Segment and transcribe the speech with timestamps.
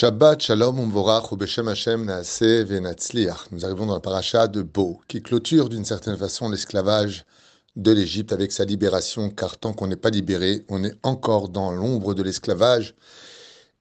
[0.00, 0.78] Shabbat, Shalom,
[1.68, 2.04] Hashem.
[3.52, 7.26] Nous arrivons dans la paracha de Bo, qui clôture d'une certaine façon l'esclavage
[7.76, 11.70] de l'Égypte avec sa libération, car tant qu'on n'est pas libéré, on est encore dans
[11.70, 12.94] l'ombre de l'esclavage.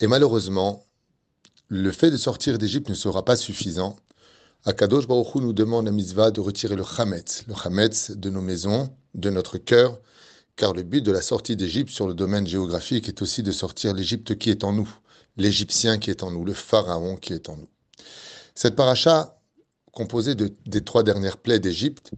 [0.02, 0.84] Et malheureusement,
[1.70, 3.96] le fait de sortir d'Égypte ne sera pas suffisant.
[4.66, 8.42] Akadosh Baruch Hu nous demande à Mitzvah de retirer le Hametz, le Hametz de nos
[8.42, 9.98] maisons, de notre cœur,
[10.58, 13.94] car le but de la sortie d'Égypte sur le domaine géographique est aussi de sortir
[13.94, 14.94] l'Égypte qui est en nous
[15.38, 17.70] l'Égyptien qui est en nous, le Pharaon qui est en nous.
[18.56, 19.40] Cette paracha,
[19.92, 22.12] composée de, des trois dernières plaies d'Égypte,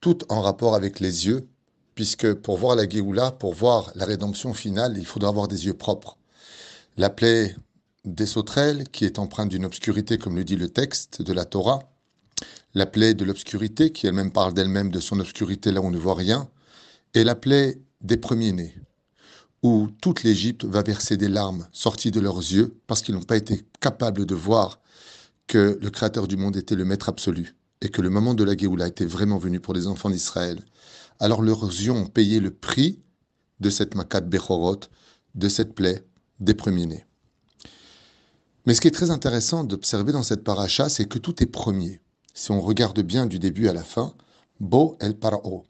[0.00, 1.48] toutes en rapport avec les yeux,
[1.94, 5.74] puisque pour voir la Géoula, pour voir la rédemption finale, il faudra avoir des yeux
[5.74, 6.16] propres.
[6.96, 7.56] La plaie
[8.04, 11.80] des sauterelles, qui est empreinte d'une obscurité, comme le dit le texte de la Torah,
[12.74, 15.98] la plaie de l'obscurité, qui elle-même parle d'elle-même de son obscurité là où on ne
[15.98, 16.48] voit rien,
[17.14, 18.74] et la plaie des premiers-nés,
[19.62, 23.36] où toute l'Égypte va verser des larmes sorties de leurs yeux parce qu'ils n'ont pas
[23.36, 24.80] été capables de voir
[25.46, 28.56] que le Créateur du monde était le Maître absolu et que le moment de la
[28.56, 30.62] Géoula était vraiment venu pour les enfants d'Israël.
[31.20, 33.00] Alors leurs yeux ont payé le prix
[33.60, 34.80] de cette Makat Bechorot,
[35.34, 36.04] de cette plaie
[36.38, 37.04] des premiers-nés.
[38.66, 42.00] Mais ce qui est très intéressant d'observer dans cette paracha, c'est que tout est premier.
[42.34, 44.14] Si on regarde bien du début à la fin,
[44.60, 45.64] Bo el Parao,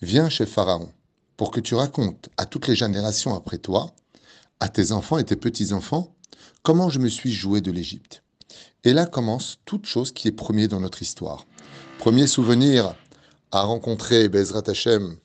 [0.00, 0.90] viens chez Pharaon
[1.38, 3.94] pour que tu racontes à toutes les générations après toi,
[4.60, 6.14] à tes enfants et tes petits-enfants,
[6.62, 8.24] comment je me suis joué de l'Égypte.
[8.84, 11.46] Et là commence toute chose qui est premier dans notre histoire.
[11.98, 12.94] Premier souvenir
[13.52, 15.16] à rencontrer Bezrat Hashem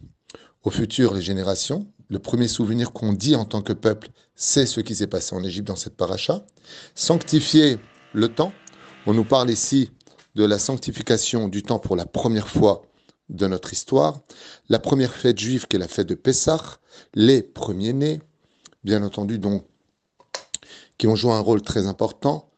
[0.63, 1.87] au futur les générations.
[2.09, 5.43] Le premier souvenir qu'on dit en tant que peuple, c'est ce qui s'est passé en
[5.43, 6.45] Égypte dans cette paracha.
[6.93, 7.79] Sanctifier
[8.13, 8.53] le temps.
[9.07, 9.89] On nous parle ici
[10.35, 12.83] de la sanctification du temps pour la première fois
[13.29, 14.21] de notre histoire,
[14.69, 16.79] la première fête juive qui est la fête de Pessah,
[17.13, 18.21] les premiers-nés,
[18.83, 19.65] bien entendu donc,
[20.97, 22.49] qui ont joué un rôle très important.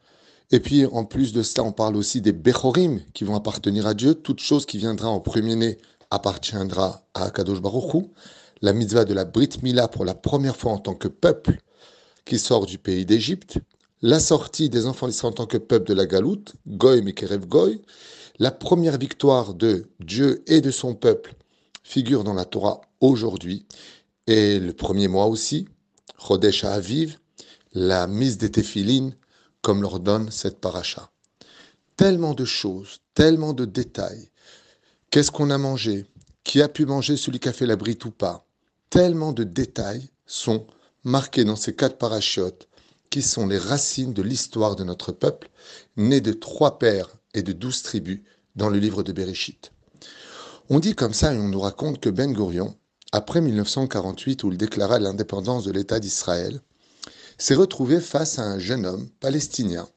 [0.51, 3.93] Et puis en plus de ça, on parle aussi des Bechorim qui vont appartenir à
[3.93, 4.13] Dieu.
[4.15, 5.77] Toute chose qui viendra en premier-né
[6.11, 8.05] appartiendra à Kadosh Baruch
[8.61, 11.59] La mitzvah de la Brit Mila pour la première fois en tant que peuple
[12.25, 13.59] qui sort du pays d'Égypte.
[14.01, 17.81] La sortie des enfants d'Israël en tant que peuple de la Galoute, Goy Mikerev Goy
[18.39, 21.35] la première victoire de Dieu et de son peuple
[21.83, 23.65] figure dans la Torah aujourd'hui,
[24.27, 25.67] et le premier mois aussi,
[26.17, 27.19] Chodesh Aviv,
[27.73, 29.15] la mise des téphilines,
[29.61, 31.11] comme l'ordonne cette paracha.
[31.95, 34.29] Tellement de choses, tellement de détails.
[35.11, 36.05] Qu'est-ce qu'on a mangé?
[36.43, 38.45] Qui a pu manger celui qui a fait la brite ou pas?
[38.89, 40.67] Tellement de détails sont
[41.03, 42.67] marqués dans ces quatre parachutes
[43.09, 45.49] qui sont les racines de l'histoire de notre peuple,
[45.95, 48.21] né de trois pères et de douze tribus
[48.55, 49.71] dans le livre de Bereshit.
[50.69, 52.75] On dit comme ça et on nous raconte que Ben Gurion,
[53.11, 56.61] après 1948 où il déclara l'indépendance de l'État d'Israël,
[57.37, 59.87] s'est retrouvé face à un jeune homme palestinien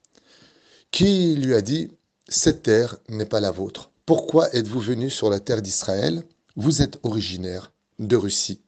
[0.91, 1.91] qui lui a dit
[2.28, 3.91] Cette terre n'est pas la vôtre.
[4.05, 6.22] Pourquoi êtes-vous venu sur la terre d'Israël?
[6.56, 8.60] Vous êtes originaire de Russie.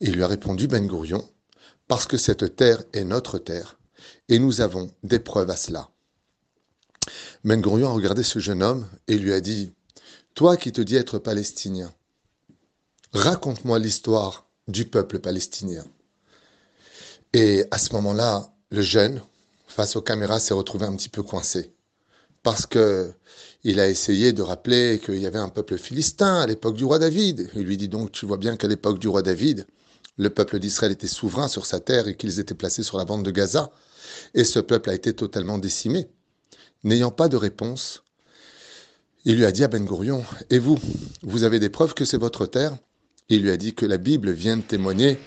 [0.00, 1.26] Et il lui a répondu Ben Gurion
[1.88, 3.78] Parce que cette terre est notre terre
[4.28, 5.90] et nous avons des preuves à cela.
[7.42, 9.72] Ben Gurion a regardé ce jeune homme et lui a dit
[10.34, 11.90] Toi qui te dis être palestinien,
[13.14, 15.84] raconte-moi l'histoire du peuple palestinien.
[17.32, 19.22] Et à ce moment-là, le jeune,
[19.66, 21.72] face aux caméras, s'est retrouvé un petit peu coincé.
[22.42, 23.12] Parce que
[23.64, 26.98] il a essayé de rappeler qu'il y avait un peuple philistin à l'époque du roi
[26.98, 27.50] David.
[27.54, 29.66] Il lui dit donc, tu vois bien qu'à l'époque du roi David,
[30.16, 33.24] le peuple d'Israël était souverain sur sa terre et qu'ils étaient placés sur la bande
[33.24, 33.70] de Gaza.
[34.34, 36.08] Et ce peuple a été totalement décimé.
[36.82, 38.02] N'ayant pas de réponse,
[39.26, 40.78] il lui a dit à Ben Gourion, et vous,
[41.22, 42.74] vous avez des preuves que c'est votre terre?
[43.28, 45.18] Il lui a dit que la Bible vient de témoigner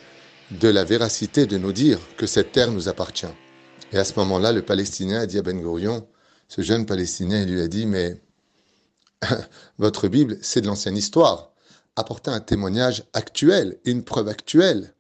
[0.50, 3.28] de la véracité de nous dire que cette terre nous appartient.
[3.92, 6.08] Et à ce moment-là, le Palestinien a dit à Ben Gourion,
[6.48, 8.20] ce jeune Palestinien, lui a dit, mais
[9.78, 11.52] votre Bible, c'est de l'ancienne histoire.
[11.96, 14.96] Apportez un témoignage actuel, une preuve actuelle.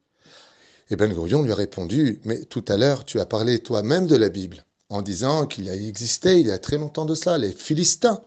[0.91, 4.15] Et Ben Gourion lui a répondu, mais tout à l'heure, tu as parlé toi-même de
[4.15, 7.51] la Bible en disant qu'il a existé il y a très longtemps de cela, les
[7.51, 8.21] Philistins.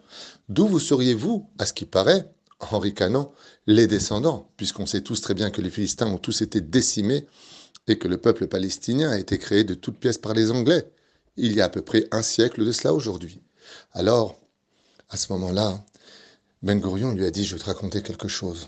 [0.49, 3.31] D'où vous seriez-vous, à ce qui paraît, en ricanant,
[3.67, 7.25] les descendants, puisqu'on sait tous très bien que les Philistins ont tous été décimés
[7.87, 10.91] et que le peuple palestinien a été créé de toutes pièces par les Anglais,
[11.37, 13.41] il y a à peu près un siècle de cela aujourd'hui.
[13.93, 14.37] Alors,
[15.09, 15.81] à ce moment-là,
[16.63, 18.67] Ben Gurion lui a dit, je vais te raconter quelque chose.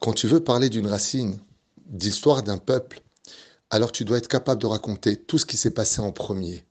[0.00, 1.38] Quand tu veux parler d'une racine,
[1.86, 3.02] d'histoire d'un peuple,
[3.70, 6.64] alors tu dois être capable de raconter tout ce qui s'est passé en premier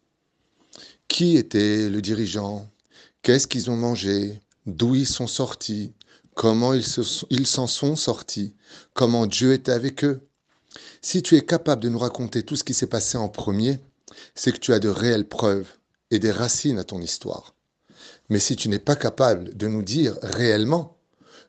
[1.13, 2.67] qui était le dirigeant,
[3.21, 5.93] qu'est-ce qu'ils ont mangé, d'où ils sont sortis,
[6.33, 8.55] comment ils s'en sont sortis,
[8.95, 10.27] comment Dieu était avec eux?
[11.03, 13.79] Si tu es capable de nous raconter tout ce qui s'est passé en premier,
[14.33, 15.67] c'est que tu as de réelles preuves
[16.09, 17.53] et des racines à ton histoire.
[18.29, 20.97] Mais si tu n'es pas capable de nous dire réellement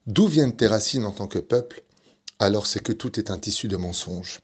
[0.06, 1.84] d'où viennent tes racines en tant que peuple,
[2.38, 4.40] alors c'est que tout est un tissu de mensonges.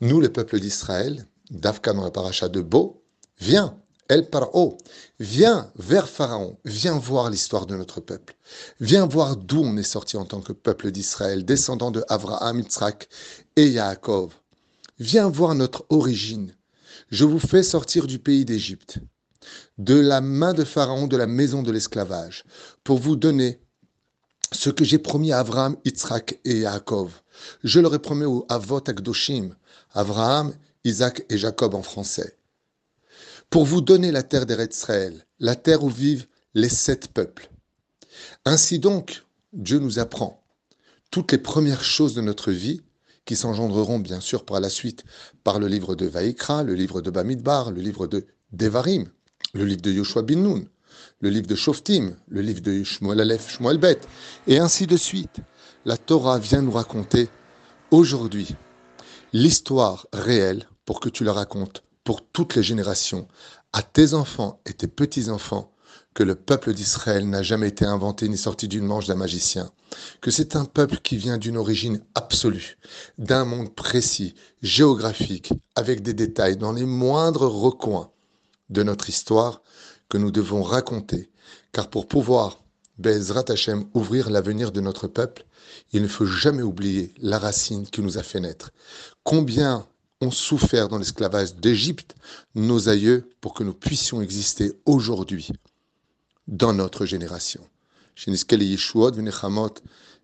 [0.00, 3.04] Nous, le peuple d'Israël, d'Afka dans la paracha de Beau,
[3.38, 4.78] viens, El Paro,
[5.18, 8.36] viens vers Pharaon, viens voir l'histoire de notre peuple.
[8.78, 13.08] Viens voir d'où on est sorti en tant que peuple d'Israël, descendant de Avraham, Yitzhak
[13.56, 14.32] et Yaakov.
[15.00, 16.54] Viens voir notre origine.
[17.10, 18.98] Je vous fais sortir du pays d'Égypte,
[19.78, 22.44] de la main de Pharaon, de la maison de l'esclavage,
[22.84, 23.60] pour vous donner
[24.52, 27.10] ce que j'ai promis à Abraham, Yitzhak et Yaakov.
[27.64, 29.56] Je leur ai promis au Avot Akdoshim,
[29.94, 30.54] Abraham,
[30.84, 32.36] Isaac et Jacob en français,
[33.50, 37.50] pour vous donner la terre d'Eretzraël, la terre où vivent les sept peuples.
[38.44, 40.42] Ainsi donc, Dieu nous apprend
[41.10, 42.82] toutes les premières choses de notre vie
[43.24, 45.04] qui s'engendreront bien sûr par la suite
[45.44, 49.10] par le livre de Vaïkra, le livre de Bamidbar, le livre de Devarim,
[49.54, 50.64] le livre de Yoshua bin Nun,
[51.20, 54.00] le livre de Shoftim, le livre de Shmuel Aleph, Shmuel Bet,
[54.46, 55.38] et ainsi de suite.
[55.84, 57.28] La Torah vient nous raconter
[57.90, 58.54] aujourd'hui
[59.32, 63.26] l'histoire réelle pour que tu la racontes pour toutes les générations,
[63.72, 65.72] à tes enfants et tes petits-enfants,
[66.14, 69.70] que le peuple d'Israël n'a jamais été inventé ni sorti d'une manche d'un magicien,
[70.20, 72.78] que c'est un peuple qui vient d'une origine absolue,
[73.18, 78.12] d'un monde précis, géographique, avec des détails dans les moindres recoins
[78.70, 79.60] de notre histoire
[80.08, 81.28] que nous devons raconter,
[81.72, 82.62] car pour pouvoir,
[82.98, 85.44] Bezrat Hashem, ouvrir l'avenir de notre peuple,
[85.92, 88.70] il ne faut jamais oublier la racine qui nous a fait naître.
[89.24, 89.88] Combien
[90.20, 92.14] ont souffert dans l'esclavage d'Égypte
[92.54, 95.50] nos aïeux pour que nous puissions exister aujourd'hui
[96.48, 97.66] dans notre génération.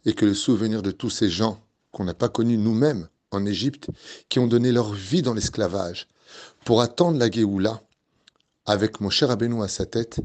[0.05, 3.89] Et que le souvenir de tous ces gens qu'on n'a pas connus nous-mêmes en Égypte,
[4.29, 6.09] qui ont donné leur vie dans l'esclavage
[6.65, 7.83] pour attendre la Géoula,
[8.65, 10.21] avec mon cher Rabbeinu à sa tête,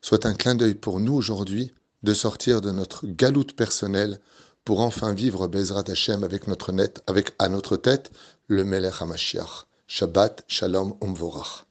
[0.00, 1.72] soit un clin d'œil pour nous aujourd'hui
[2.02, 4.20] de sortir de notre galoute personnelle
[4.64, 8.10] pour enfin vivre Bezrat Hashem avec notre net, avec à notre tête
[8.48, 9.66] le Melech HaMashiach.
[9.86, 11.63] Shabbat, Shalom, Umvorach.